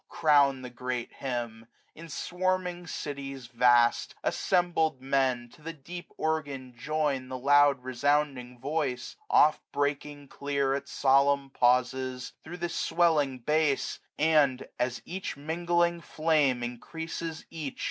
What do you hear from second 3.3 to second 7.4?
vast. Assembled men, to the deep organ join The